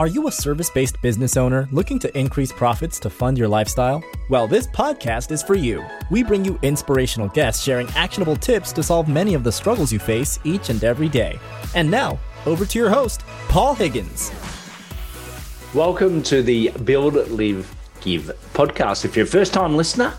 [0.00, 4.02] Are you a service based business owner looking to increase profits to fund your lifestyle?
[4.30, 5.84] Well, this podcast is for you.
[6.10, 9.98] We bring you inspirational guests sharing actionable tips to solve many of the struggles you
[9.98, 11.38] face each and every day.
[11.74, 14.32] And now, over to your host, Paul Higgins.
[15.74, 17.70] Welcome to the Build, Live,
[18.00, 19.04] Give podcast.
[19.04, 20.14] If you're a first time listener,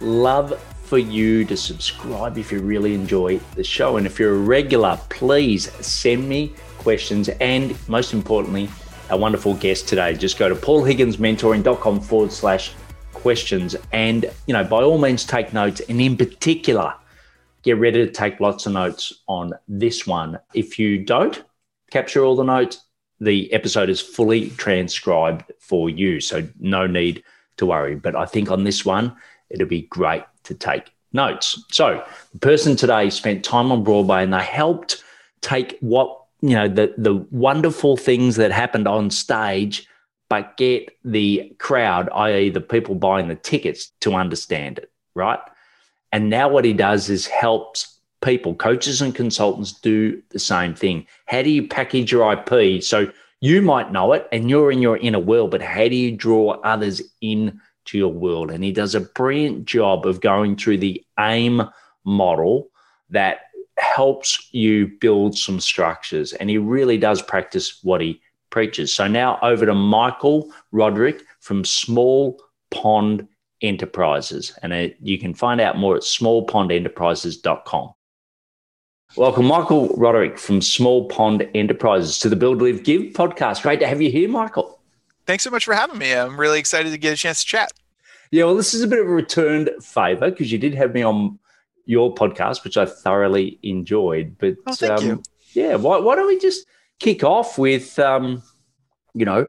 [0.00, 3.96] love for you to subscribe if you really enjoy the show.
[3.96, 8.68] And if you're a regular, please send me questions and most importantly,
[9.16, 10.14] wonderful guest today.
[10.14, 12.72] Just go to paulhigginsmentoring.com forward slash
[13.12, 13.76] questions.
[13.92, 15.80] And, you know, by all means, take notes.
[15.88, 16.94] And in particular,
[17.62, 20.38] get ready to take lots of notes on this one.
[20.52, 21.42] If you don't
[21.90, 22.84] capture all the notes,
[23.20, 26.20] the episode is fully transcribed for you.
[26.20, 27.22] So no need
[27.56, 27.96] to worry.
[27.96, 29.16] But I think on this one,
[29.50, 31.64] it'll be great to take notes.
[31.70, 35.02] So the person today spent time on Broadway and they helped
[35.40, 39.88] take what you know the the wonderful things that happened on stage
[40.28, 45.40] but get the crowd i.e the people buying the tickets to understand it right?
[46.12, 51.06] And now what he does is helps people coaches and consultants do the same thing.
[51.26, 54.96] How do you package your ip so you might know it and you're in your
[54.96, 58.50] inner world but how do you draw others in to your world?
[58.50, 61.62] And he does a brilliant job of going through the aim
[62.04, 62.68] model
[63.10, 63.43] that
[63.78, 66.32] helps you build some structures.
[66.32, 68.94] And he really does practice what he preaches.
[68.94, 73.26] So now over to Michael Roderick from Small Pond
[73.62, 74.56] Enterprises.
[74.62, 77.94] And it, you can find out more at smallpondenterprises.com.
[79.16, 83.62] Welcome, Michael Roderick from Small Pond Enterprises to the Build, Live, Give podcast.
[83.62, 84.80] Great to have you here, Michael.
[85.26, 86.12] Thanks so much for having me.
[86.12, 87.72] I'm really excited to get a chance to chat.
[88.30, 91.02] Yeah, well, this is a bit of a returned favor because you did have me
[91.02, 91.38] on
[91.86, 94.36] your podcast, which I thoroughly enjoyed.
[94.38, 95.22] But oh, thank um, you.
[95.52, 96.66] yeah, why, why don't we just
[96.98, 98.42] kick off with, um,
[99.14, 99.46] you know,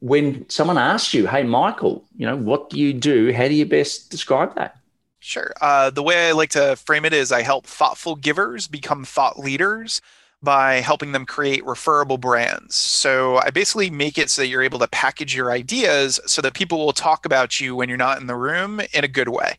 [0.00, 3.32] when someone asks you, hey, Michael, you know, what do you do?
[3.32, 4.76] How do you best describe that?
[5.18, 5.52] Sure.
[5.60, 9.38] Uh, the way I like to frame it is I help thoughtful givers become thought
[9.38, 10.00] leaders
[10.40, 12.76] by helping them create referable brands.
[12.76, 16.54] So I basically make it so that you're able to package your ideas so that
[16.54, 19.58] people will talk about you when you're not in the room in a good way.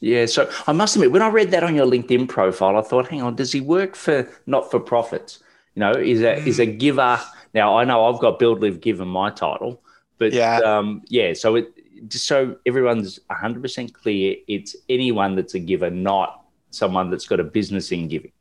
[0.00, 3.08] Yeah, so I must admit, when I read that on your LinkedIn profile, I thought,
[3.08, 5.42] hang on, does he work for not for profits?
[5.74, 6.46] You know, is a mm.
[6.46, 7.20] is a giver.
[7.54, 9.82] Now I know I've got Build Live Give in my title,
[10.18, 11.32] but yeah, um, yeah.
[11.32, 11.72] So it
[12.08, 17.40] just so everyone's hundred percent clear, it's anyone that's a giver, not someone that's got
[17.40, 18.32] a business in giving.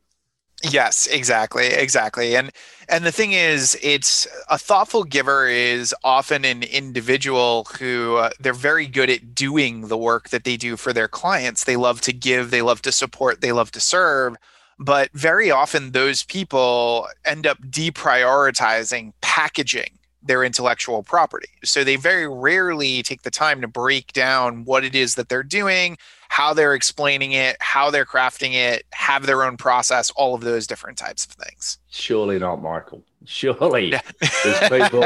[0.63, 2.35] Yes, exactly, exactly.
[2.35, 2.51] And
[2.87, 8.53] and the thing is, it's a thoughtful giver is often an individual who uh, they're
[8.53, 11.63] very good at doing the work that they do for their clients.
[11.65, 14.35] They love to give, they love to support, they love to serve.
[14.79, 21.49] But very often, those people end up deprioritizing packaging their intellectual property.
[21.63, 25.43] So they very rarely take the time to break down what it is that they're
[25.43, 25.97] doing,
[26.35, 30.67] how they're explaining it, how they're crafting it, have their own process, all of those
[30.67, 31.77] different types of things.
[31.89, 33.01] Surely not, Michael.
[33.23, 33.93] Surely
[34.43, 35.05] there's people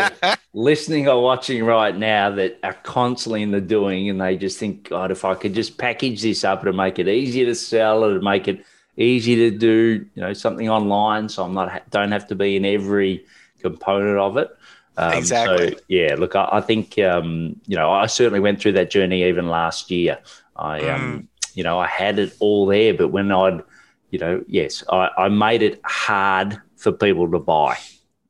[0.56, 4.90] listening or watching right now that are constantly in the doing and they just think,
[4.90, 8.16] God, if I could just package this up and make it easier to sell or
[8.16, 8.66] to make it
[8.98, 12.66] easy to do, you know, something online so I'm not don't have to be in
[12.66, 13.24] every
[13.60, 14.50] component of it.
[14.98, 15.74] Um, exactly.
[15.74, 19.24] So, yeah, look, I, I think um, you know I certainly went through that journey
[19.26, 20.18] even last year.
[20.60, 21.28] I um, mm.
[21.56, 23.64] you know I had it all there, but when I'd
[24.12, 27.78] you know yes, I, I made it hard for people to buy,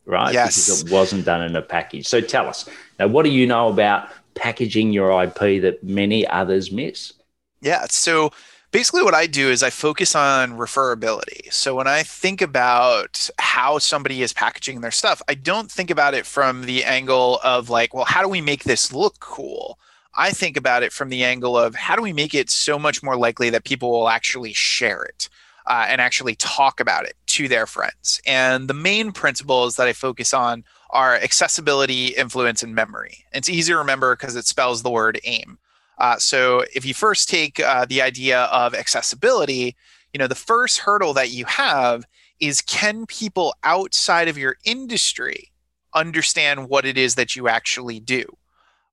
[0.05, 0.33] right?
[0.33, 2.07] Yes, because it wasn't done in a package.
[2.07, 2.69] So tell us
[2.99, 7.13] now, what do you know about packaging your IP that many others miss?
[7.61, 8.31] Yeah, so
[8.71, 11.51] basically what I do is I focus on referability.
[11.51, 16.13] So when I think about how somebody is packaging their stuff, I don't think about
[16.13, 19.79] it from the angle of like, well, how do we make this look cool?
[20.15, 23.03] I think about it from the angle of how do we make it so much
[23.03, 25.29] more likely that people will actually share it
[25.67, 28.19] uh, and actually talk about it to their friends.
[28.25, 33.25] And the main principles that I focus on are accessibility, influence, and memory.
[33.31, 35.59] It's easy to remember because it spells the word aim.
[35.99, 39.75] Uh, so if you first take uh, the idea of accessibility,
[40.13, 42.05] you know, the first hurdle that you have
[42.39, 45.51] is can people outside of your industry
[45.93, 48.23] understand what it is that you actually do?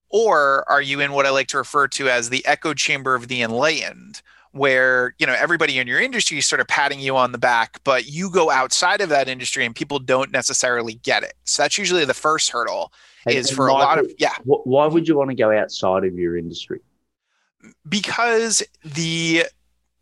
[0.08, 3.29] Or are you in what I like to refer to as the echo chamber of
[3.29, 4.23] the enlightened,
[4.53, 7.81] where you know everybody in your industry is sort of patting you on the back,
[7.85, 11.35] but you go outside of that industry and people don't necessarily get it.
[11.44, 12.93] So that's usually the first hurdle.
[13.26, 14.35] Is and for a lot of yeah.
[14.44, 16.81] Why would you want to go outside of your industry?
[17.88, 19.44] because the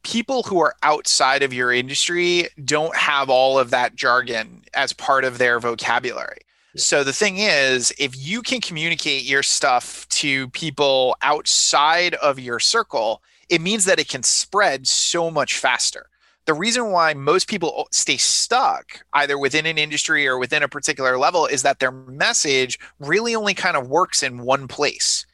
[0.03, 5.25] people who are outside of your industry don't have all of that jargon as part
[5.25, 6.39] of their vocabulary.
[6.77, 12.59] So the thing is, if you can communicate your stuff to people outside of your
[12.59, 16.07] circle, it means that it can spread so much faster.
[16.47, 21.17] The reason why most people stay stuck either within an industry or within a particular
[21.17, 25.27] level is that their message really only kind of works in one place.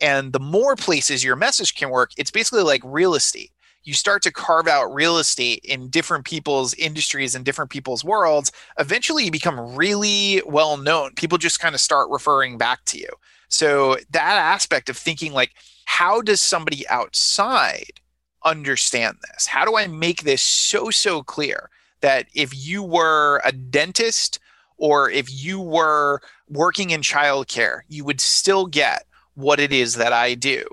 [0.00, 3.52] And the more places your message can work, it's basically like real estate
[3.86, 8.50] you start to carve out real estate in different people's industries and different people's worlds,
[8.78, 11.12] eventually you become really well known.
[11.14, 13.08] People just kind of start referring back to you.
[13.48, 15.52] So that aspect of thinking like,
[15.84, 18.00] how does somebody outside
[18.44, 19.46] understand this?
[19.46, 24.40] How do I make this so, so clear that if you were a dentist
[24.78, 30.12] or if you were working in childcare, you would still get what it is that
[30.12, 30.66] I do?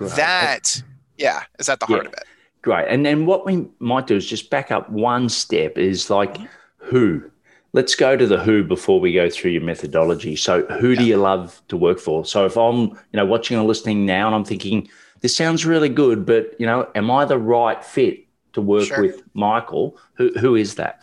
[0.00, 0.82] That,
[1.18, 2.08] yeah, is at the heart yeah.
[2.08, 2.24] of it.
[2.64, 2.86] Great.
[2.88, 6.46] And then what we might do is just back up one step is like mm-hmm.
[6.78, 7.30] who.
[7.74, 10.34] Let's go to the who before we go through your methodology.
[10.34, 10.98] So who yeah.
[10.98, 12.24] do you love to work for?
[12.24, 14.88] So if I'm, you know, watching or listening now and I'm thinking,
[15.20, 18.24] this sounds really good, but you know, am I the right fit
[18.54, 19.02] to work sure.
[19.02, 19.98] with Michael?
[20.14, 21.02] Who who is that?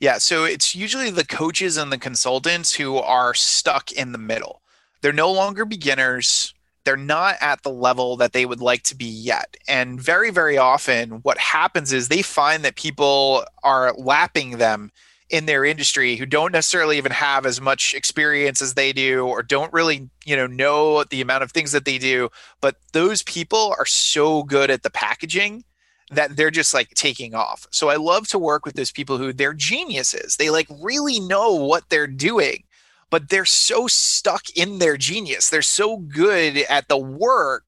[0.00, 4.62] Yeah, so it's usually the coaches and the consultants who are stuck in the middle.
[5.02, 6.54] They're no longer beginners
[6.86, 9.56] they're not at the level that they would like to be yet.
[9.66, 14.92] And very, very often, what happens is they find that people are lapping them
[15.28, 19.42] in their industry who don't necessarily even have as much experience as they do or
[19.42, 22.28] don't really you know know the amount of things that they do.
[22.60, 25.64] But those people are so good at the packaging
[26.12, 27.66] that they're just like taking off.
[27.72, 30.36] So i love to work with those people who they're geniuses.
[30.36, 32.62] They like really know what they're doing
[33.10, 35.50] but they're so stuck in their genius.
[35.50, 37.64] They're so good at the work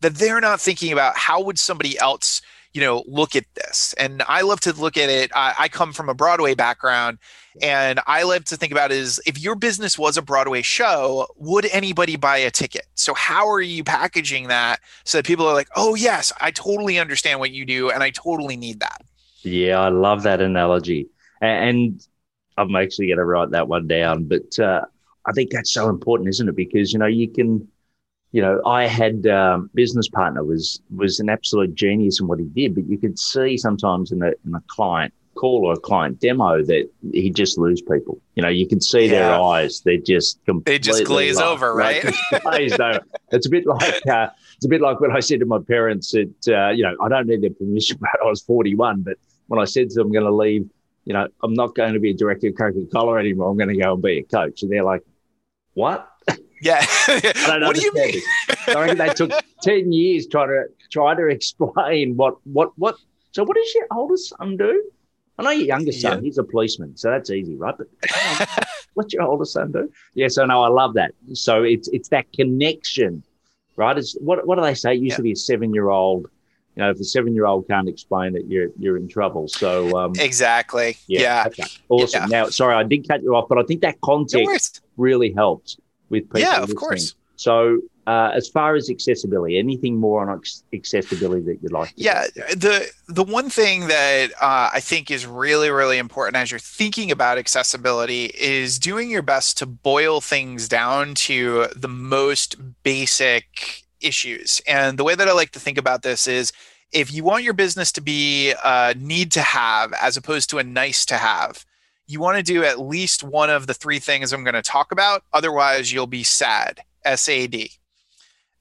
[0.00, 2.40] that they're not thinking about how would somebody else
[2.72, 3.94] you know look at this.
[3.98, 7.18] And i love to look at it I, I, come from a broadway background
[7.60, 11.66] and i love to think about is if your business was a broadway show would
[11.66, 12.86] anybody buy a ticket?
[12.94, 16.98] So how are you packaging that so that people are like oh yes i totally
[16.98, 19.02] understand what you do and i totally need that.
[19.42, 21.08] Yeah i love that analogy.
[21.40, 22.06] And
[22.60, 24.24] I'm actually going to write that one down.
[24.24, 24.84] But uh,
[25.26, 26.56] I think that's so important, isn't it?
[26.56, 27.66] Because you know you can,
[28.32, 32.46] you know, I had um, business partner was was an absolute genius in what he
[32.46, 36.20] did, but you could see sometimes in a in a client call or a client
[36.20, 38.20] demo that he just lose people.
[38.34, 39.10] You know, you can see yeah.
[39.10, 42.04] their eyes; they just they just glaze lost, over, right?
[42.42, 43.00] glaze over.
[43.32, 44.06] It's a bit like.
[44.06, 44.28] Uh,
[44.60, 47.08] it's a bit like when I said to my parents that, uh, you know, I
[47.08, 49.00] don't need their permission, but I was 41.
[49.00, 49.16] But
[49.46, 50.68] when I said to them, I'm going to leave
[51.04, 53.50] you know, I'm not going to be a director of Coca Cola anymore.
[53.50, 54.62] I'm going to go and be a coach.
[54.62, 55.02] And they're like,
[55.74, 56.08] what?
[56.62, 56.84] Yeah.
[57.08, 58.20] I don't what do you mean?
[58.68, 59.32] I reckon they took
[59.62, 62.96] 10 years trying to try to explain what, what, what.
[63.32, 64.90] So, what does your oldest son do?
[65.38, 66.22] I know your youngest son, yeah.
[66.22, 67.74] he's a policeman, so that's easy, right?
[67.78, 67.88] But
[68.94, 69.90] what's your oldest son do?
[70.12, 71.12] Yeah, so no, I love that.
[71.32, 73.22] So it's it's that connection,
[73.76, 73.96] right?
[73.96, 74.92] It's what what do they say?
[74.92, 75.16] It used yeah.
[75.16, 76.28] to be a seven year old
[76.76, 79.48] you know, if a seven year old can't explain it, you're you're in trouble.
[79.48, 81.44] So um, exactly, yeah, yeah.
[81.48, 81.64] Okay.
[81.88, 82.30] awesome.
[82.30, 82.42] Yeah.
[82.42, 85.78] Now, sorry, I did cut you off, but I think that context really helps
[86.08, 86.40] with people.
[86.40, 86.76] Yeah, of listening.
[86.76, 87.14] course.
[87.36, 90.42] So, uh, as far as accessibility, anything more on
[90.74, 91.92] accessibility that you'd like?
[91.96, 96.60] yeah, the the one thing that uh, I think is really really important as you're
[96.60, 103.84] thinking about accessibility is doing your best to boil things down to the most basic
[104.00, 104.60] issues.
[104.66, 106.52] And the way that I like to think about this is
[106.92, 110.64] if you want your business to be a need to have as opposed to a
[110.64, 111.64] nice to have,
[112.06, 114.90] you want to do at least one of the three things I'm going to talk
[114.90, 115.22] about.
[115.32, 117.72] Otherwise, you'll be sad, S A D.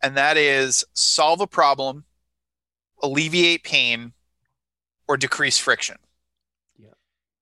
[0.04, 2.06] And that is solve a problem,
[3.02, 4.14] alleviate pain,
[5.08, 5.98] or decrease friction.
[6.78, 6.90] Yeah.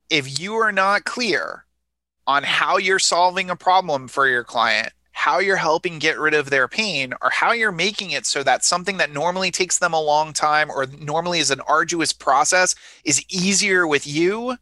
[0.09, 1.65] If you are not clear
[2.25, 6.51] on how you're solving a problem for your client, how you're helping get rid of
[6.51, 9.99] their pain or how you're making it so that something that normally takes them a
[9.99, 14.55] long time or normally is an arduous process is easier with you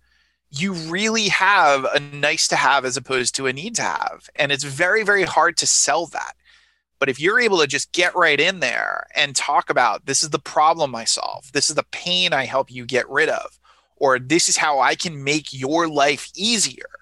[0.52, 4.30] you really have a nice to have as opposed to a need to have.
[4.38, 6.36] And it's very very hard to sell that.
[7.00, 10.30] But if you're able to just get right in there and talk about this is
[10.30, 11.52] the problem i solve.
[11.52, 13.60] This is the pain i help you get rid of
[13.98, 16.95] or this is how i can make your life easier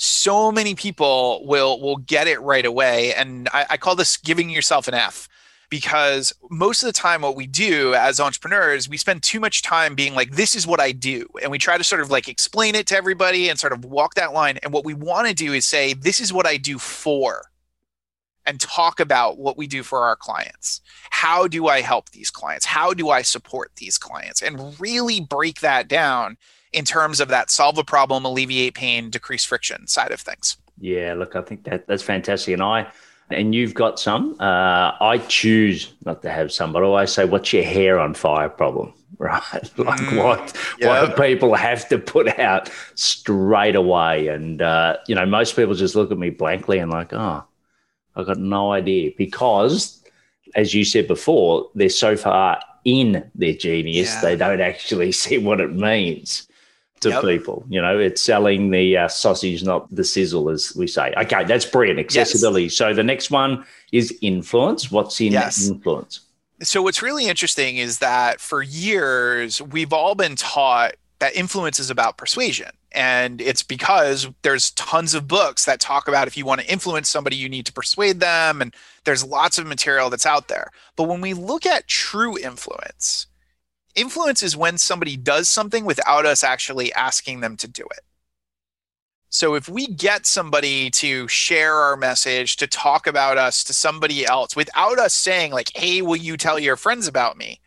[0.00, 3.12] so many people will will get it right away.
[3.14, 5.28] And I, I, call this giving yourself an f
[5.70, 9.96] because most of the time what we do as entrepreneurs we spend too much time
[9.96, 11.26] being like this is what i do.
[11.42, 14.14] And we try to sort of like explain it to everybody and sort of walk
[14.14, 14.58] that line.
[14.62, 17.42] And what we want to do is say this is what i do for
[18.46, 20.80] and talk about what we do for our clients.
[21.10, 22.66] How do i help these clients?
[22.66, 24.42] How do i support these clients?
[24.42, 26.36] And really break that down
[26.72, 30.56] in terms of that solve a problem, alleviate pain, decrease friction side of things.
[30.80, 32.86] Yeah, look, I think that that's fantastic, and I
[33.30, 34.36] and you've got some.
[34.40, 38.14] Uh, I choose not to have some, but I always say, "What's your hair on
[38.14, 39.42] fire problem?" Right?
[39.76, 41.02] like mm, what yeah.
[41.02, 45.96] what people have to put out straight away, and uh, you know, most people just
[45.96, 47.42] look at me blankly and like, "Oh,
[48.14, 50.04] I've got no idea," because,
[50.54, 54.20] as you said before, they're so far in their genius yeah.
[54.20, 56.47] they don't actually see what it means
[57.00, 57.22] to yep.
[57.22, 57.64] people.
[57.68, 61.12] You know, it's selling the uh, sausage, not the sizzle, as we say.
[61.16, 61.98] Okay, that's brilliant.
[62.00, 62.64] Accessibility.
[62.64, 62.76] Yes.
[62.76, 64.90] So the next one is influence.
[64.90, 65.68] What's in yes.
[65.68, 66.20] influence?
[66.60, 71.90] So what's really interesting is that for years we've all been taught that influence is
[71.90, 72.70] about persuasion.
[72.92, 77.08] And it's because there's tons of books that talk about if you want to influence
[77.08, 78.62] somebody, you need to persuade them.
[78.62, 78.74] And
[79.04, 80.70] there's lots of material that's out there.
[80.96, 83.26] But when we look at true influence,
[83.94, 88.00] influence is when somebody does something without us actually asking them to do it.
[89.30, 94.24] So if we get somebody to share our message, to talk about us to somebody
[94.24, 97.60] else without us saying, like, hey, will you tell your friends about me?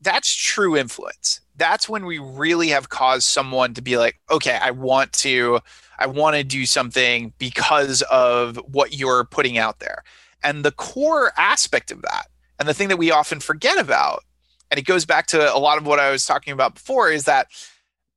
[0.00, 1.40] That's true influence.
[1.56, 5.60] That's when we really have caused someone to be like, okay, I want to,
[5.98, 10.04] I want to do something because of what you're putting out there.
[10.44, 12.26] And the core aspect of that,
[12.58, 14.24] and the thing that we often forget about
[14.72, 17.24] and it goes back to a lot of what I was talking about before is
[17.24, 17.48] that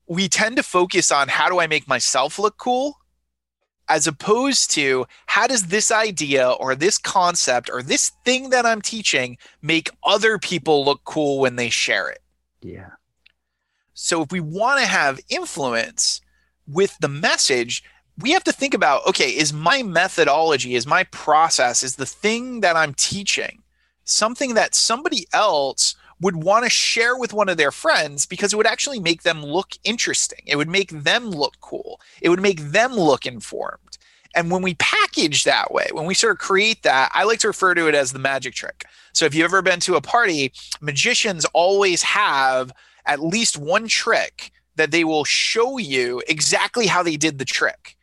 [0.08, 2.98] we tend to focus on how do I make myself look cool
[3.90, 8.82] as opposed to how does this idea or this concept or this thing that I'm
[8.82, 12.20] teaching make other people look cool when they share it.
[12.62, 12.92] Yeah.
[13.94, 16.22] So if we want to have influence
[16.66, 17.84] with the message,
[18.18, 22.62] we have to think about okay, is my methodology, is my process, is the thing
[22.62, 23.62] that I'm teaching
[24.06, 28.56] something that somebody else would want to share with one of their friends because it
[28.56, 30.40] would actually make them look interesting.
[30.46, 32.00] It would make them look cool.
[32.22, 33.98] It would make them look informed.
[34.34, 37.48] And when we package that way, when we sort of create that, I like to
[37.48, 38.86] refer to it as the magic trick.
[39.14, 42.74] So if you've ever been to a party, magicians always have
[43.06, 47.96] at least one trick that they will show you exactly how they did the trick.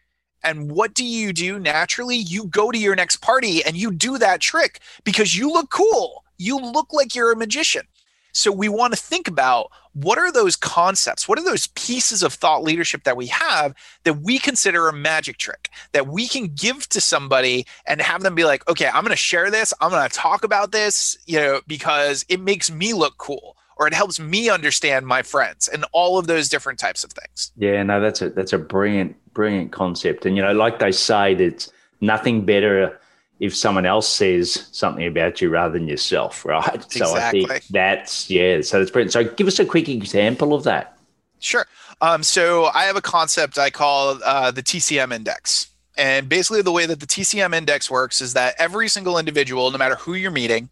[0.43, 2.17] And what do you do naturally?
[2.17, 6.25] You go to your next party and you do that trick because you look cool.
[6.39, 7.83] You look like you're a magician.
[8.33, 11.29] So we want to think about what are those concepts?
[11.29, 13.75] What are those pieces of thought leadership that we have
[14.05, 18.35] that we consider a magic trick that we can give to somebody and have them
[18.35, 19.75] be like, okay, I'm going to share this.
[19.81, 23.87] I'm going to talk about this, you know, because it makes me look cool or
[23.87, 27.53] it helps me understand my friends and all of those different types of things.
[27.57, 30.25] Yeah, no, that's a that's a brilliant brilliant concept.
[30.25, 31.71] And you know, like they say, that
[32.01, 32.99] nothing better
[33.43, 36.77] if someone else says something about you rather than yourself, right?
[36.77, 37.01] Exactly.
[37.03, 38.61] So I think that's yeah.
[38.63, 39.13] So that's brilliant.
[39.13, 40.97] So give us a quick example of that.
[41.41, 41.67] Sure.
[42.01, 45.69] Um, so I have a concept I call uh, the TCM index.
[45.97, 49.79] And basically, the way that the TCM index works is that every single individual, no
[49.79, 50.71] matter who you're meeting,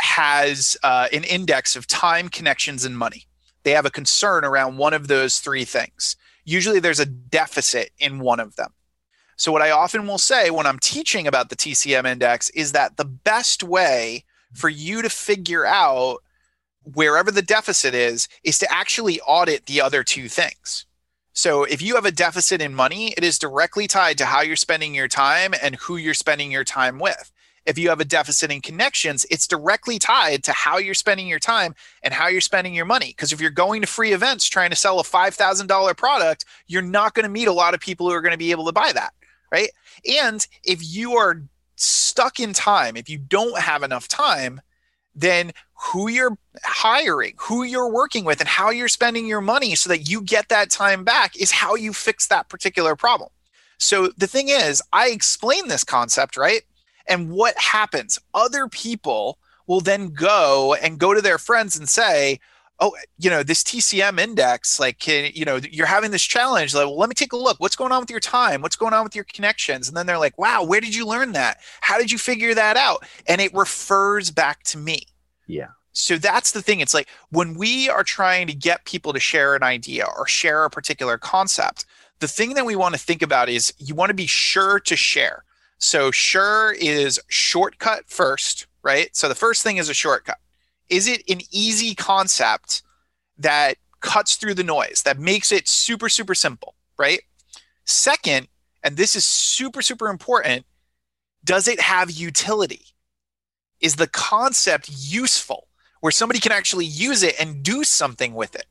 [0.00, 3.24] has uh, an index of time, connections, and money.
[3.62, 6.16] They have a concern around one of those three things.
[6.44, 8.72] Usually, there's a deficit in one of them.
[9.40, 12.98] So, what I often will say when I'm teaching about the TCM index is that
[12.98, 16.18] the best way for you to figure out
[16.82, 20.84] wherever the deficit is, is to actually audit the other two things.
[21.32, 24.56] So, if you have a deficit in money, it is directly tied to how you're
[24.56, 27.32] spending your time and who you're spending your time with.
[27.64, 31.38] If you have a deficit in connections, it's directly tied to how you're spending your
[31.38, 33.14] time and how you're spending your money.
[33.16, 37.14] Because if you're going to free events trying to sell a $5,000 product, you're not
[37.14, 38.92] going to meet a lot of people who are going to be able to buy
[38.92, 39.14] that
[39.50, 39.70] right?
[40.18, 41.42] And if you are
[41.76, 44.60] stuck in time, if you don't have enough time,
[45.14, 49.88] then who you're hiring, who you're working with, and how you're spending your money so
[49.88, 53.30] that you get that time back is how you fix that particular problem.
[53.78, 56.62] So the thing is, I explain this concept, right?
[57.08, 58.18] And what happens?
[58.34, 62.40] Other people will then go and go to their friends and say,
[62.80, 66.74] oh, you know, this TCM index, like, can, you know, you're having this challenge.
[66.74, 67.60] Like, well, let me take a look.
[67.60, 68.62] What's going on with your time?
[68.62, 69.86] What's going on with your connections?
[69.86, 71.58] And then they're like, wow, where did you learn that?
[71.82, 73.06] How did you figure that out?
[73.26, 75.02] And it refers back to me.
[75.46, 75.68] Yeah.
[75.92, 76.80] So that's the thing.
[76.80, 80.64] It's like when we are trying to get people to share an idea or share
[80.64, 81.84] a particular concept,
[82.20, 84.96] the thing that we want to think about is you want to be sure to
[84.96, 85.44] share.
[85.78, 89.14] So, sure is shortcut first, right?
[89.16, 90.36] So, the first thing is a shortcut
[90.90, 92.82] is it an easy concept
[93.38, 97.22] that cuts through the noise, that makes it super, super simple, right?
[97.84, 98.48] Second,
[98.82, 100.66] and this is super, super important,
[101.44, 102.86] does it have utility?
[103.80, 105.68] Is the concept useful
[106.00, 108.66] where somebody can actually use it and do something with it?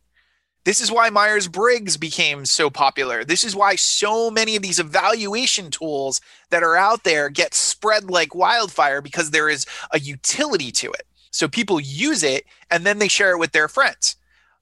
[0.66, 3.24] This is why Myers Briggs became so popular.
[3.24, 8.10] This is why so many of these evaluation tools that are out there get spread
[8.10, 11.08] like wildfire because there is a utility to it.
[11.32, 14.16] So people use it and then they share it with their friends.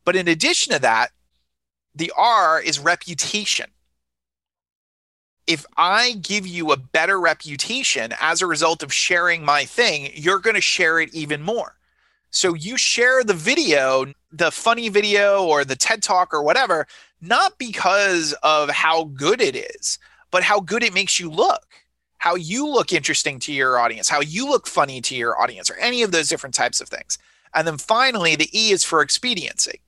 [0.06, 1.12] But in addition to that,
[1.96, 3.72] the R is reputation.
[5.48, 10.40] If I give you a better reputation as a result of sharing my thing, you're
[10.40, 11.78] going to share it even more.
[12.30, 16.86] So you share the video, the funny video or the TED talk or whatever,
[17.22, 19.98] not because of how good it is,
[20.30, 21.66] but how good it makes you look,
[22.18, 25.76] how you look interesting to your audience, how you look funny to your audience, or
[25.76, 27.18] any of those different types of things.
[27.54, 29.82] And then finally, the E is for expediency.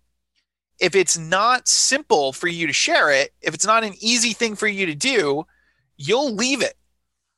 [0.79, 4.55] If it's not simple for you to share it, if it's not an easy thing
[4.55, 5.45] for you to do,
[5.97, 6.75] you'll leave it.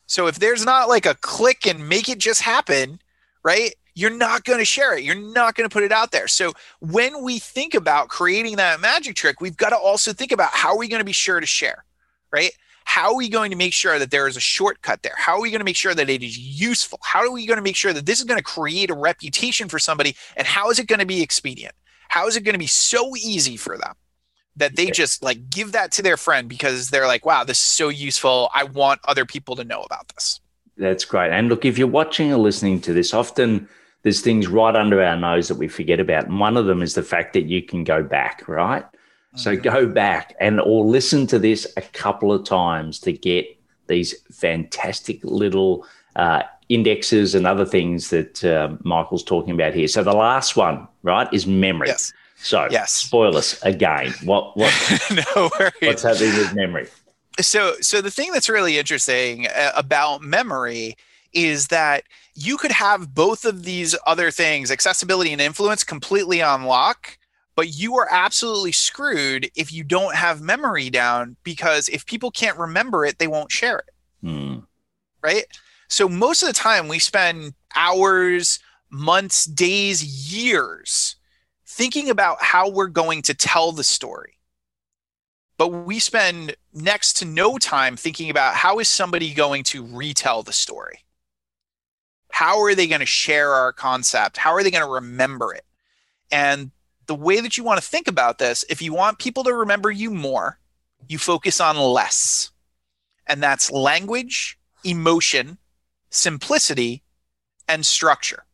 [0.05, 2.99] So if there's not like a click and make it just happen,
[3.43, 3.73] right?
[3.93, 5.03] you're not going to share it.
[5.03, 6.27] You're not going to put it out there.
[6.27, 10.51] So when we think about creating that magic trick, we've got to also think about
[10.51, 11.83] how are we going to be sure to share,
[12.31, 12.51] right?
[12.91, 15.13] How are we going to make sure that there is a shortcut there?
[15.15, 16.99] How are we going to make sure that it is useful?
[17.01, 19.69] How are we going to make sure that this is going to create a reputation
[19.69, 20.13] for somebody?
[20.35, 21.73] And how is it going to be expedient?
[22.09, 23.93] How is it going to be so easy for them
[24.57, 27.63] that they just like give that to their friend because they're like, wow, this is
[27.63, 28.49] so useful.
[28.53, 30.41] I want other people to know about this.
[30.75, 31.31] That's great.
[31.31, 33.69] And look, if you're watching or listening to this, often
[34.03, 36.25] there's things right under our nose that we forget about.
[36.25, 38.83] And one of them is the fact that you can go back, right?
[39.35, 43.45] So go back and or listen to this a couple of times to get
[43.87, 45.85] these fantastic little
[46.15, 49.87] uh, indexes and other things that uh, Michael's talking about here.
[49.87, 51.89] So the last one, right, is memory.
[51.89, 52.13] Yes.
[52.37, 52.91] So yes.
[52.91, 54.13] spoilers again.
[54.23, 54.73] What what
[55.35, 55.73] no worries.
[55.81, 56.87] what's happening with memory?
[57.39, 60.95] So so the thing that's really interesting uh, about memory
[61.33, 66.63] is that you could have both of these other things, accessibility and influence, completely on
[66.63, 67.17] lock,
[67.55, 72.57] but you are absolutely screwed if you don't have memory down because if people can't
[72.57, 74.25] remember it, they won't share it.
[74.25, 74.65] Mm.
[75.21, 75.45] Right?
[75.87, 81.15] So most of the time we spend hours, months, days, years
[81.65, 84.37] thinking about how we're going to tell the story.
[85.57, 90.41] But we spend next to no time thinking about how is somebody going to retell
[90.41, 91.05] the story
[92.31, 94.37] how are they going to share our concept?
[94.37, 95.65] How are they going to remember it?
[96.31, 96.71] And
[97.11, 99.91] the way that you want to think about this, if you want people to remember
[99.91, 100.57] you more,
[101.09, 102.51] you focus on less.
[103.27, 105.57] And that's language, emotion,
[106.09, 107.03] simplicity,
[107.67, 108.45] and structure.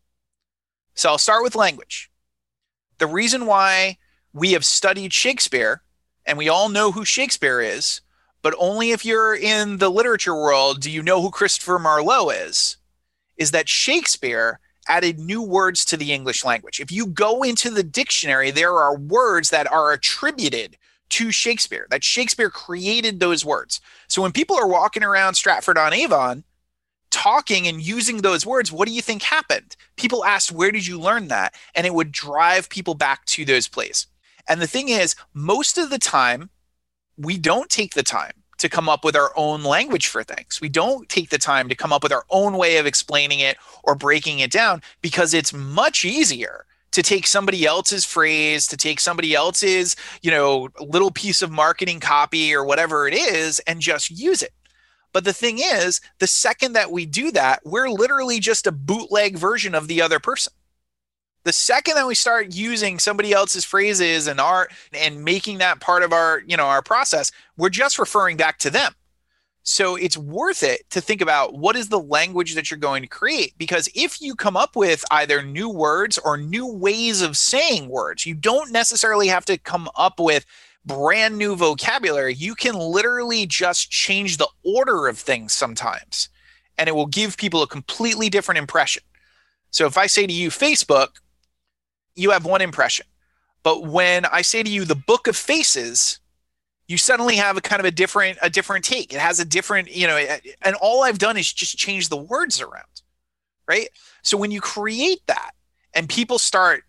[0.96, 2.10] So I'll start with language.
[2.98, 4.00] The reason why
[4.34, 5.84] we have studied Shakespeare,
[6.26, 8.02] and we all know who Shakespeare is,
[8.42, 12.78] but only if you're in the literature world do you know who Christopher Marlowe is
[13.38, 16.80] is that Shakespeare added new words to the English language.
[16.80, 20.78] If you go into the dictionary, there are words that are attributed
[21.10, 23.80] to Shakespeare, that Shakespeare created those words.
[24.08, 26.44] So when people are walking around Stratford on Avon
[27.12, 29.76] talking and using those words, what do you think happened?
[29.96, 31.56] People asked, Where did you learn that?
[31.76, 34.08] And it would drive people back to those places.
[34.50, 36.50] And the thing is, most of the time,
[37.18, 40.60] we don't take the time to come up with our own language for things.
[40.62, 43.58] We don't take the time to come up with our own way of explaining it
[43.84, 49.00] or breaking it down because it's much easier to take somebody else's phrase, to take
[49.00, 54.10] somebody else's, you know, little piece of marketing copy or whatever it is and just
[54.10, 54.54] use it.
[55.14, 59.38] But the thing is, the second that we do that, we're literally just a bootleg
[59.38, 60.54] version of the other person
[61.48, 66.04] the second that we start using somebody else's phrases and art and making that part
[66.04, 68.94] of our you know our process we're just referring back to them.
[69.64, 73.08] So it's worth it to think about what is the language that you're going to
[73.08, 77.88] create because if you come up with either new words or new ways of saying
[77.88, 80.46] words you don't necessarily have to come up with
[80.86, 82.34] brand new vocabulary.
[82.34, 86.28] You can literally just change the order of things sometimes
[86.78, 89.04] and it will give people a completely different impression.
[89.72, 91.20] So if i say to you facebook
[92.18, 93.06] you have one impression.
[93.64, 96.20] But when I say to you the book of faces,
[96.88, 99.14] you suddenly have a kind of a different a different take.
[99.14, 100.18] It has a different, you know,
[100.62, 102.86] and all I've done is just change the words around.
[103.68, 103.90] Right?
[104.22, 105.52] So when you create that
[105.94, 106.84] and people start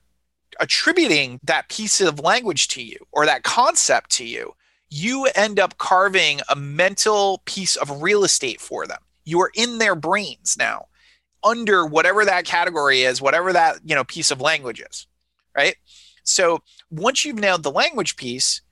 [0.60, 4.54] attributing that piece of language to you or that concept to you,
[4.88, 8.98] you end up carving a mental piece of real estate for them.
[9.24, 10.86] You are in their brains now
[11.42, 15.08] under whatever that category is, whatever that, you know, piece of language is
[15.58, 15.74] right?
[16.22, 18.62] So once you've nailed the language piece,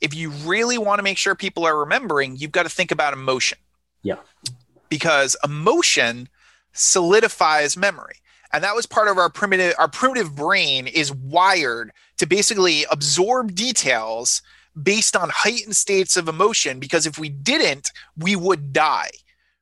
[0.00, 3.12] if you really want to make sure people are remembering, you've got to think about
[3.12, 3.58] emotion.
[4.02, 4.18] Yeah.
[4.88, 6.28] Because emotion
[6.72, 8.14] solidifies memory.
[8.52, 13.54] And that was part of our primitive our primitive brain is wired to basically absorb
[13.54, 14.40] details
[14.80, 19.10] based on heightened states of emotion because if we didn't, we would die,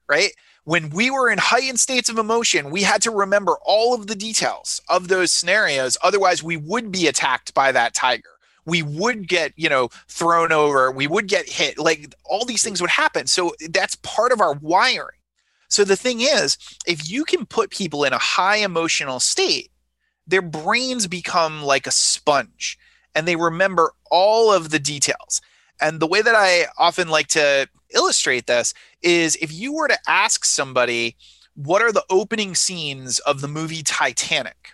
[0.09, 0.33] right?
[0.67, 4.17] When we were in heightened states of emotion, we had to remember all of the
[4.17, 5.97] details of those scenarios.
[6.03, 8.31] Otherwise, we would be attacked by that tiger.
[8.65, 10.91] We would get, you know, thrown over.
[10.91, 11.79] We would get hit.
[11.79, 13.29] Like all these things would happen.
[13.29, 15.21] So that's part of our wiring.
[15.69, 19.71] So the thing is, if you can put people in a high emotional state,
[20.27, 22.77] their brains become like a sponge
[23.15, 25.41] and they remember all of the details.
[25.81, 29.99] And the way that I often like to illustrate this is if you were to
[30.07, 31.17] ask somebody,
[31.55, 34.71] what are the opening scenes of the movie Titanic?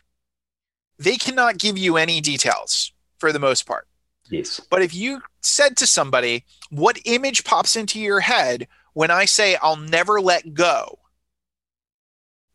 [0.98, 3.87] They cannot give you any details for the most part.
[4.29, 4.61] Yes.
[4.70, 9.57] But if you said to somebody, what image pops into your head when I say
[9.57, 10.98] I'll never let go,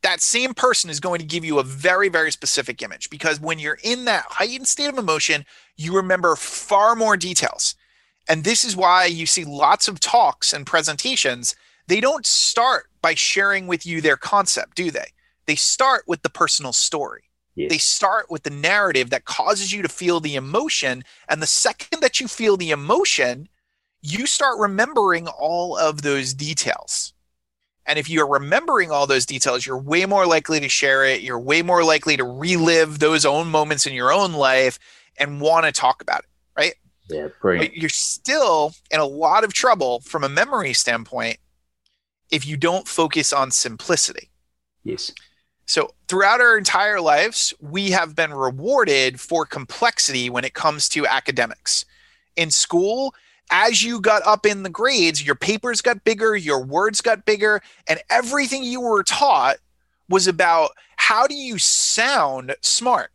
[0.03, 3.59] that same person is going to give you a very, very specific image because when
[3.59, 7.75] you're in that heightened state of emotion, you remember far more details.
[8.27, 11.55] And this is why you see lots of talks and presentations.
[11.87, 15.11] They don't start by sharing with you their concept, do they?
[15.45, 17.23] They start with the personal story.
[17.69, 21.03] They start with the narrative that causes you to feel the emotion.
[21.27, 23.49] And the second that you feel the emotion,
[24.01, 27.13] you start remembering all of those details.
[27.87, 31.21] And if you're remembering all those details, you're way more likely to share it.
[31.21, 34.77] You're way more likely to relive those own moments in your own life
[35.17, 36.73] and want to talk about it, right?
[37.09, 37.59] Yeah, great.
[37.59, 41.37] But you're still in a lot of trouble from a memory standpoint
[42.31, 44.29] if you don't focus on simplicity.
[44.83, 45.11] Yes.
[45.65, 51.05] So, throughout our entire lives, we have been rewarded for complexity when it comes to
[51.05, 51.83] academics.
[52.37, 53.13] In school,
[53.51, 57.61] as you got up in the grades, your papers got bigger, your words got bigger,
[57.87, 59.57] and everything you were taught
[60.09, 63.11] was about how do you sound smart?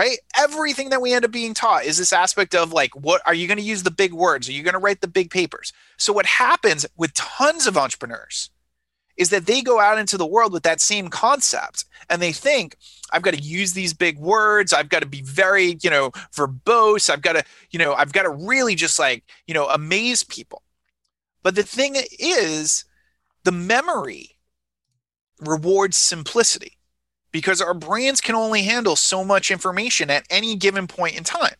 [0.00, 0.16] Right?
[0.34, 3.46] Everything that we end up being taught is this aspect of like, what are you
[3.46, 4.48] going to use the big words?
[4.48, 5.74] Are you going to write the big papers?
[5.98, 8.48] So, what happens with tons of entrepreneurs
[9.18, 12.76] is that they go out into the world with that same concept and they think
[13.12, 17.10] i've got to use these big words i've got to be very you know verbose
[17.10, 20.62] i've got to you know i've got to really just like you know amaze people
[21.42, 22.86] but the thing is
[23.44, 24.38] the memory
[25.40, 26.78] rewards simplicity
[27.32, 31.54] because our brains can only handle so much information at any given point in time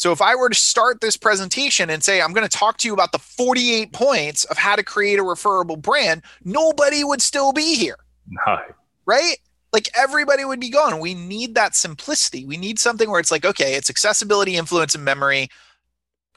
[0.00, 2.88] so if I were to start this presentation and say, I'm going to talk to
[2.88, 7.52] you about the 48 points of how to create a referable brand, nobody would still
[7.52, 7.98] be here.
[8.26, 8.60] No.
[9.04, 9.36] Right?
[9.74, 11.00] Like everybody would be gone.
[11.00, 12.46] We need that simplicity.
[12.46, 15.48] We need something where it's like, okay, it's accessibility, influence, and memory.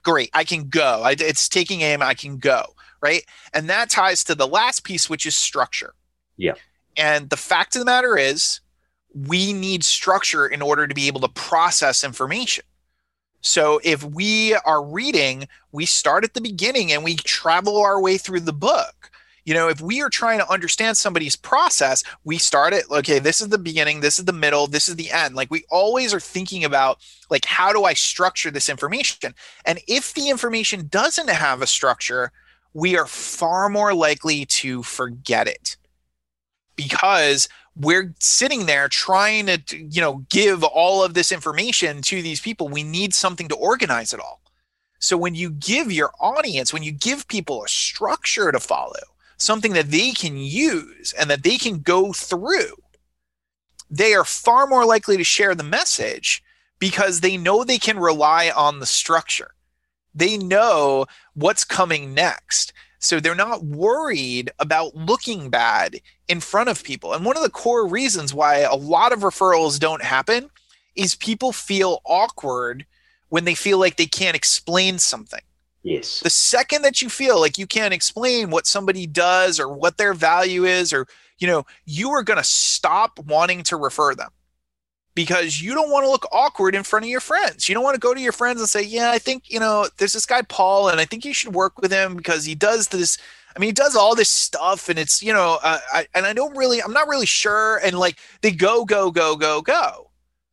[0.03, 0.29] Great.
[0.33, 1.01] I can go.
[1.01, 2.01] I, it's taking aim.
[2.01, 2.65] I can go.
[3.01, 3.23] Right.
[3.53, 5.93] And that ties to the last piece, which is structure.
[6.35, 6.55] Yeah.
[6.97, 8.59] And the fact of the matter is,
[9.13, 12.65] we need structure in order to be able to process information
[13.43, 18.17] so if we are reading, we start at the beginning and we travel our way
[18.17, 19.11] through the book.
[19.43, 23.41] You know, if we are trying to understand somebody's process, we start it, okay, this
[23.41, 25.35] is the beginning, this is the middle, this is the end.
[25.35, 29.35] Like we always are thinking about like how do I structure this information?
[29.65, 32.31] And if the information doesn't have a structure,
[32.73, 35.75] we are far more likely to forget it
[36.75, 42.41] because we're sitting there trying to you know give all of this information to these
[42.41, 42.67] people.
[42.67, 44.41] We need something to organize it all.
[44.99, 48.93] So when you give your audience when you give people a structure to follow
[49.37, 52.75] something that they can use and that they can go through
[53.93, 56.43] they are far more likely to share the message
[56.79, 59.51] because they know they can rely on the structure.
[60.15, 61.05] They know
[61.35, 62.73] what's coming next
[63.03, 67.13] so they're not worried about looking bad in front of people.
[67.13, 70.49] And one of the core reasons why a lot of referrals don't happen
[70.95, 72.85] is people feel awkward
[73.27, 75.41] when they feel like they can't explain something.
[75.83, 76.21] Yes.
[76.21, 80.13] The second that you feel like you can't explain what somebody does or what their
[80.13, 81.05] value is, or,
[81.39, 84.31] you know, you are going to stop wanting to refer them
[85.15, 87.69] because you don't want to look awkward in front of your friends.
[87.69, 89.87] You don't want to go to your friends and say, "Yeah, I think you know
[89.97, 92.89] there's this guy Paul, and I think you should work with him because he does
[92.89, 93.17] this."
[93.55, 96.33] I mean, he does all this stuff, and it's you know, uh, I, and I
[96.33, 100.09] don't really, I'm not really sure, and like they go, go, go, go, go,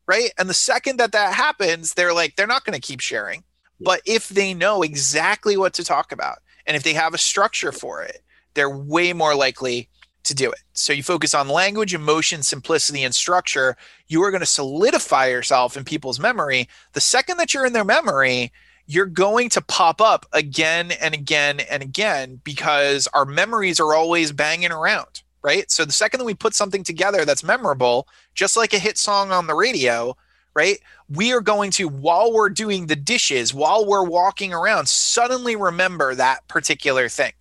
[0.07, 0.31] right?
[0.39, 3.45] And the second that that happens, they're like, they're not going to keep sharing.
[3.81, 7.73] But if they know exactly what to talk about, and if they have a structure
[7.73, 8.23] for it,
[8.55, 9.89] they're way more likely
[10.25, 10.61] to do it.
[10.73, 13.77] So you focus on language, emotion, simplicity, and structure.
[14.09, 16.69] You are going to solidify yourself in people's memory.
[16.93, 18.53] The second that you're in their memory,
[18.87, 24.33] you're going to pop up again and again and again because our memories are always
[24.33, 25.71] banging around, right?
[25.71, 29.31] So the second that we put something together that's memorable, just like a hit song
[29.31, 30.17] on the radio,
[30.55, 30.79] right?
[31.09, 36.15] We are going to, while we're doing the dishes, while we're walking around, suddenly remember
[36.15, 37.33] that particular thing.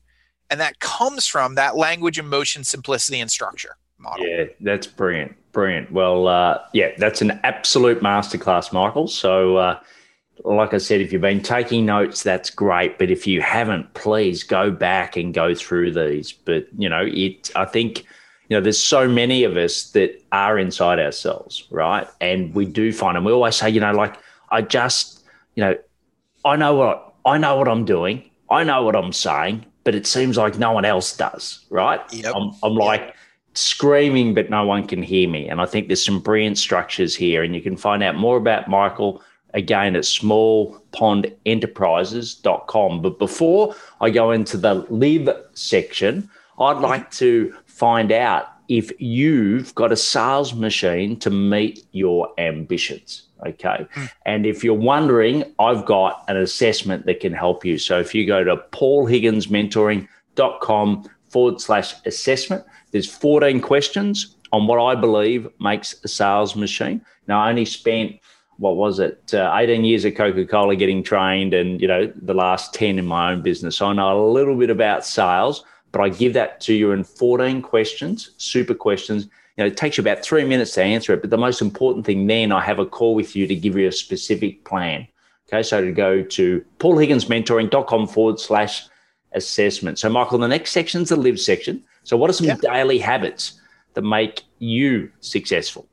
[0.49, 4.25] And that comes from that language, emotion, simplicity, and structure model.
[4.25, 5.35] Yeah, that's brilliant.
[5.51, 5.91] Brilliant.
[5.91, 9.07] Well, uh, yeah, that's an absolute masterclass, Michael.
[9.07, 9.79] So, uh,
[10.43, 12.97] like I said, if you've been taking notes, that's great.
[12.97, 16.31] But if you haven't, please go back and go through these.
[16.31, 17.51] But you know, it.
[17.55, 18.05] I think
[18.49, 22.07] you know, there's so many of us that are inside ourselves, right?
[22.19, 24.17] And we do find, and we always say, you know, like
[24.49, 25.23] I just,
[25.55, 25.75] you know,
[26.43, 30.06] I know what I know what I'm doing, I know what I'm saying, but it
[30.06, 31.99] seems like no one else does, right?
[32.13, 32.36] Yep.
[32.36, 33.15] I'm, I'm like
[33.56, 35.49] screaming, but no one can hear me.
[35.49, 38.67] And I think there's some brilliant structures here, and you can find out more about
[38.67, 39.23] Michael
[39.56, 43.02] again at smallpondenterprises.com.
[43.02, 46.84] But before I go into the live section, I'd mm-hmm.
[46.84, 53.23] like to find out if you've got a sales machine to meet your ambitions.
[53.45, 53.86] Okay.
[53.95, 54.10] Mm.
[54.25, 57.77] And if you're wondering, I've got an assessment that can help you.
[57.77, 64.95] So if you go to paulhigginsmentoring.com forward slash assessment, there's 14 questions on what I
[64.95, 67.05] believe makes a sales machine.
[67.27, 68.19] Now, I only spent
[68.58, 72.34] what was it, uh, 18 years at Coca Cola getting trained, and you know the
[72.34, 73.77] last 10 in my own business.
[73.77, 77.04] So I know a little bit about sales, but I give that to you in
[77.04, 79.25] 14 questions, super questions.
[79.58, 82.06] You know, it takes you about three minutes to answer it, but the most important
[82.06, 85.08] thing then, I have a call with you to give you a specific plan.
[85.47, 88.84] Okay, so to go to paulhigginsmentoring.com forward slash
[89.34, 89.97] assessment.
[89.97, 91.84] So, Michael, the next section is the live section.
[92.04, 92.56] So, what are some yeah.
[92.56, 93.60] daily habits
[93.95, 95.88] that make you successful?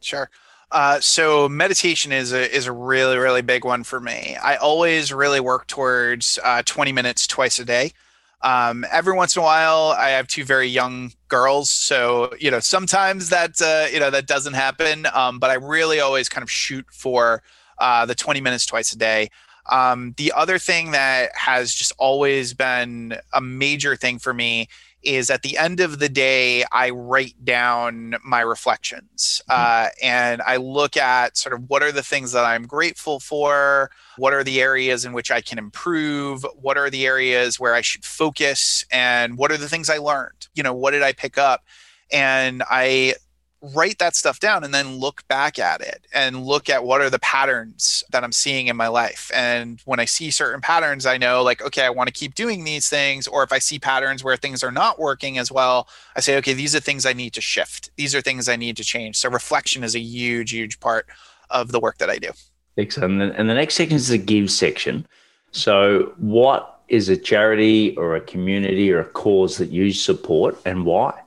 [0.00, 0.30] Sure.
[0.72, 4.36] Uh, so meditation is a is a really really big one for me.
[4.42, 7.92] I always really work towards uh, 20 minutes twice a day.
[8.42, 12.60] Um, every once in a while, I have two very young girls, so you know
[12.60, 15.06] sometimes that uh, you know that doesn't happen.
[15.12, 17.42] Um, but I really always kind of shoot for
[17.78, 19.30] uh, the 20 minutes twice a day.
[19.70, 24.68] Um, the other thing that has just always been a major thing for me
[25.02, 29.86] is at the end of the day, I write down my reflections mm-hmm.
[29.86, 33.90] uh, and I look at sort of what are the things that I'm grateful for,
[34.16, 37.80] what are the areas in which I can improve, what are the areas where I
[37.80, 40.48] should focus, and what are the things I learned.
[40.54, 41.64] You know, what did I pick up?
[42.12, 43.14] And I
[43.62, 47.08] write that stuff down and then look back at it and look at what are
[47.08, 49.30] the patterns that I'm seeing in my life.
[49.32, 52.64] And when I see certain patterns, I know like, okay, I want to keep doing
[52.64, 53.28] these things.
[53.28, 56.54] Or if I see patterns where things are not working as well, I say, okay,
[56.54, 57.90] these are things I need to shift.
[57.96, 59.16] These are things I need to change.
[59.16, 61.06] So reflection is a huge, huge part
[61.48, 62.30] of the work that I do.
[62.76, 63.22] Excellent.
[63.36, 65.06] And the next section is the give section.
[65.52, 70.86] So, what is a charity or a community or a cause that you support and
[70.86, 71.20] why?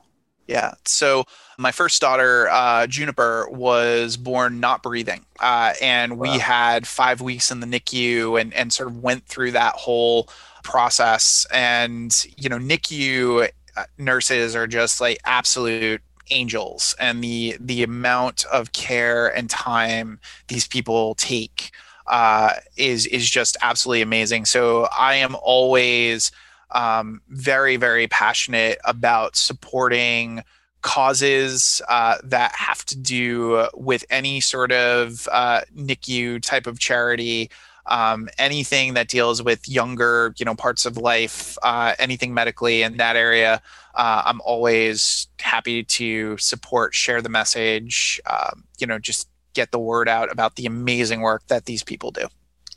[0.48, 0.74] Yeah.
[0.86, 1.26] So,
[1.58, 5.26] my first daughter, uh, Juniper, was born not breathing.
[5.40, 6.32] Uh, and wow.
[6.34, 10.30] we had five weeks in the NICU and, and sort of went through that whole
[10.64, 11.48] process.
[11.52, 18.46] And, you know, NICU uh, nurses are just like absolute angels and the the amount
[18.46, 21.72] of care and time these people take
[22.08, 24.46] uh, is is just absolutely amazing.
[24.46, 26.32] So I am always
[26.72, 30.44] um, very very passionate about supporting
[30.86, 37.50] causes uh, that have to do with any sort of uh, NICU type of charity,
[37.88, 42.98] um, anything that deals with younger, you know, parts of life, uh, anything medically in
[42.98, 43.64] that area.
[43.96, 49.80] Uh, I'm always happy to support, share the message, um, you know, just get the
[49.80, 52.28] word out about the amazing work that these people do.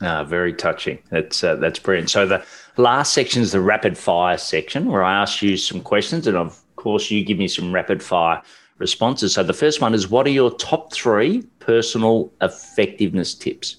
[0.01, 0.97] Uh, very touching.
[1.09, 2.09] That's uh, that's brilliant.
[2.09, 2.43] So the
[2.77, 6.57] last section is the rapid fire section, where I ask you some questions, and I've
[6.79, 8.41] course, you give me some rapid fire
[8.79, 9.35] responses.
[9.35, 13.77] So the first one is what are your top three personal effectiveness tips?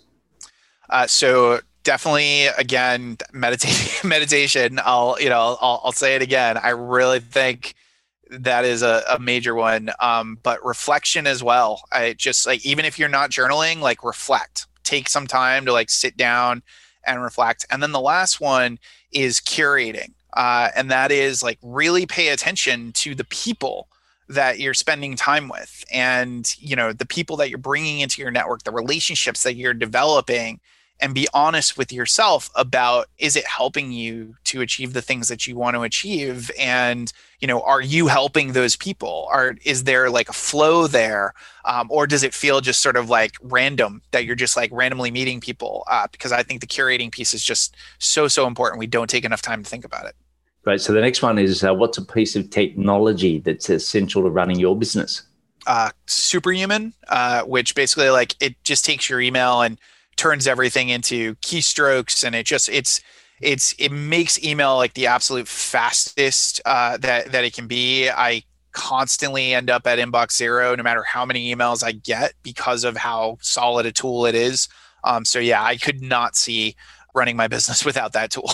[0.88, 6.68] Uh, so definitely again meditation meditation i'll you know I'll, I'll say it again i
[6.68, 7.72] really think
[8.28, 12.84] that is a, a major one um, but reflection as well i just like even
[12.84, 16.62] if you're not journaling like reflect take some time to like sit down
[17.06, 17.64] and reflect.
[17.70, 18.78] And then the last one
[19.12, 23.88] is curating uh, and that is like really pay attention to the people
[24.28, 28.30] that you're spending time with and you know the people that you're bringing into your
[28.30, 30.60] network the relationships that you're developing
[31.00, 35.46] and be honest with yourself about is it helping you to achieve the things that
[35.46, 36.50] you want to achieve?
[36.58, 39.28] And you know are you helping those people?
[39.30, 41.34] Are is there like a flow there?
[41.64, 45.10] Um, or does it feel just sort of like random that you're just like randomly
[45.10, 45.84] meeting people?
[45.90, 48.78] Uh, because i think the curating piece is just so so important.
[48.78, 50.14] We don't take enough time to think about it.
[50.64, 54.30] Right So the next one is uh, what's a piece of technology that's essential to
[54.30, 55.22] running your business?
[55.66, 59.78] Uh, Superhuman, uh, which basically like it just takes your email and
[60.20, 63.00] turns everything into keystrokes, and it just it's
[63.40, 68.10] it's it makes email like the absolute fastest uh, that that it can be.
[68.10, 72.84] I constantly end up at inbox zero no matter how many emails I get because
[72.84, 74.68] of how solid a tool it is.
[75.04, 76.76] Um, so yeah, I could not see
[77.14, 78.50] running my business without that tool.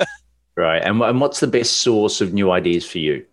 [0.56, 0.82] right.
[0.82, 3.26] And, and what's the best source of new ideas for you?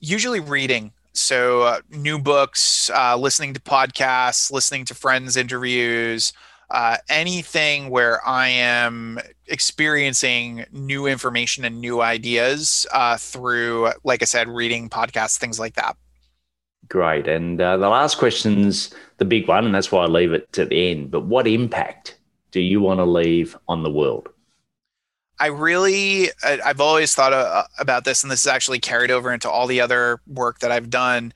[0.00, 0.92] Usually reading.
[1.14, 6.32] So uh, new books, uh, listening to podcasts, listening to friends' interviews,
[6.70, 14.26] uh, anything where I am experiencing new information and new ideas uh, through, like I
[14.26, 15.96] said, reading podcasts, things like that.
[16.88, 17.26] Great.
[17.26, 20.64] And uh, the last question's the big one, and that's why I leave it to
[20.64, 21.10] the end.
[21.10, 22.18] But what impact
[22.50, 24.28] do you want to leave on the world?
[25.40, 29.48] I really, I've always thought uh, about this, and this is actually carried over into
[29.48, 31.32] all the other work that I've done.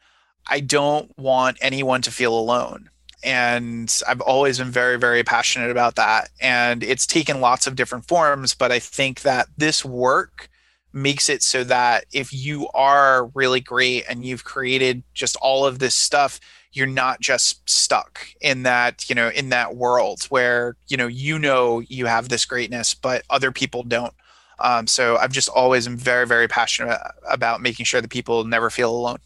[0.47, 2.91] I don't want anyone to feel alone
[3.23, 6.31] and I've always been very, very passionate about that.
[6.41, 10.49] And it's taken lots of different forms, but I think that this work
[10.93, 15.79] makes it so that if you are really great and you've created just all of
[15.79, 16.39] this stuff,
[16.73, 21.39] you're not just stuck in that, you know, in that world where, you know, you
[21.39, 24.15] know you have this greatness, but other people don't.
[24.59, 28.71] Um, so I've just always been very, very passionate about making sure that people never
[28.71, 29.19] feel alone.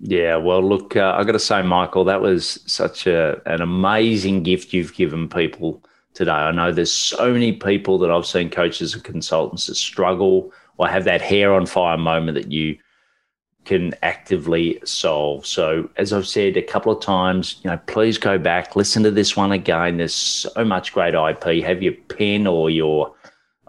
[0.00, 4.42] Yeah, well, look, uh, I got to say, Michael, that was such a, an amazing
[4.42, 5.82] gift you've given people
[6.14, 6.32] today.
[6.32, 10.88] I know there's so many people that I've seen coaches and consultants that struggle or
[10.88, 12.76] have that hair on fire moment that you
[13.64, 15.46] can actively solve.
[15.46, 19.10] So, as I've said a couple of times, you know, please go back, listen to
[19.10, 19.96] this one again.
[19.96, 21.64] There's so much great IP.
[21.64, 23.14] Have your pen or your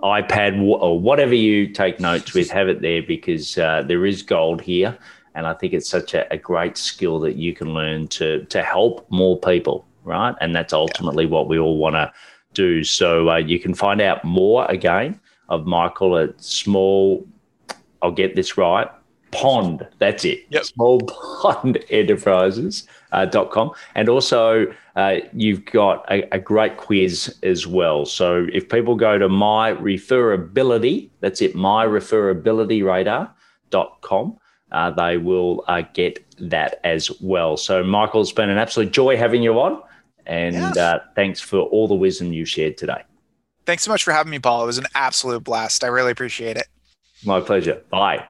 [0.03, 4.61] iPad or whatever you take notes with, have it there because uh, there is gold
[4.61, 4.97] here.
[5.35, 8.63] And I think it's such a, a great skill that you can learn to to
[8.63, 10.35] help more people, right?
[10.41, 12.11] And that's ultimately what we all want to
[12.53, 12.83] do.
[12.83, 15.19] So uh, you can find out more again
[15.49, 17.27] of Michael at small.
[18.01, 18.87] I'll get this right.
[19.31, 19.85] Pond.
[19.99, 20.45] That's it.
[20.49, 20.63] Yep.
[20.63, 22.87] Small Pond Enterprises.
[23.15, 23.71] Uh, dot com.
[23.95, 24.67] And also,
[24.97, 28.05] uh, you've got a, a, great quiz as well.
[28.05, 34.37] So if people go to my referability, that's it, my referability radar.com,
[34.75, 37.55] uh, they will uh, get that as well.
[37.55, 39.81] So, Michael, it's been an absolute joy having you on.
[40.25, 40.71] And yeah.
[40.83, 43.03] uh, thanks for all the wisdom you shared today.
[43.65, 44.63] Thanks so much for having me, Paul.
[44.63, 45.83] It was an absolute blast.
[45.83, 46.67] I really appreciate it.
[47.25, 47.81] My pleasure.
[47.89, 48.27] Bye.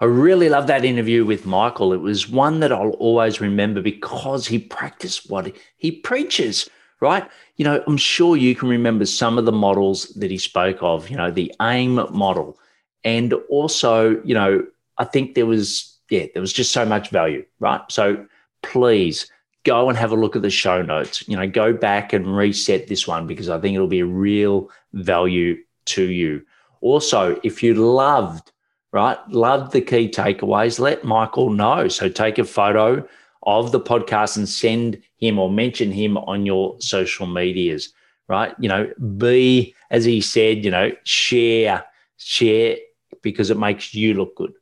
[0.00, 1.92] I really love that interview with Michael.
[1.92, 6.68] It was one that I'll always remember because he practiced what he preaches,
[7.00, 7.30] right?
[7.56, 11.08] You know, I'm sure you can remember some of the models that he spoke of,
[11.08, 12.58] you know, the AIM model.
[13.04, 14.66] And also, you know,
[14.98, 17.80] I think there was, yeah, there was just so much value, right?
[17.88, 18.26] So
[18.62, 19.30] please
[19.64, 21.26] go and have a look at the show notes.
[21.28, 24.70] You know, go back and reset this one because I think it'll be a real
[24.92, 26.42] value to you.
[26.80, 28.52] Also, if you loved,
[28.92, 31.88] right, loved the key takeaways, let Michael know.
[31.88, 33.06] So take a photo
[33.44, 37.92] of the podcast and send him or mention him on your social medias,
[38.28, 38.54] right?
[38.58, 41.84] You know, be, as he said, you know, share,
[42.18, 42.76] share
[43.22, 44.52] because it makes you look good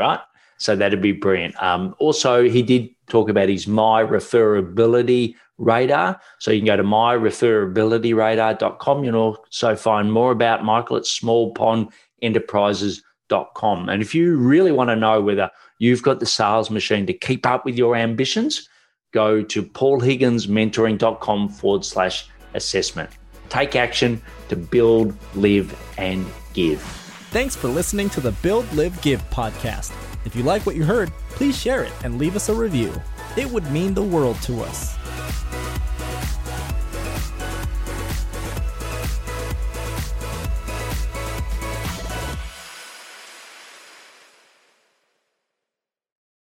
[0.00, 0.20] right?
[0.58, 1.56] So that'd be brilliant.
[1.62, 6.20] Um, also, he did talk about his My Referability Radar.
[6.38, 9.04] So you can go to myreferabilityradar.com.
[9.04, 13.88] You can also find more about Michael at smallpondenterprises.com.
[13.88, 17.46] And if you really want to know whether you've got the sales machine to keep
[17.46, 18.68] up with your ambitions,
[19.12, 23.10] go to paulhigginsmentoring.com forward slash assessment.
[23.48, 26.99] Take action to build, live, and give.
[27.30, 29.92] Thanks for listening to the Build, Live, Give podcast.
[30.26, 32.92] If you like what you heard, please share it and leave us a review.
[33.36, 34.96] It would mean the world to us.